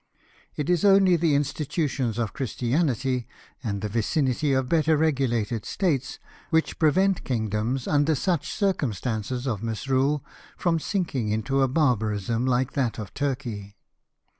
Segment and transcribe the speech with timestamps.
[0.55, 3.27] It is only the institutions of CJhristianity,
[3.63, 6.17] and the vicinity of better regulated States,
[6.49, 10.25] which prevent kingdoms, under such circumstances of misrule,
[10.57, 13.75] from sinking into a barbarism like that of Turkey.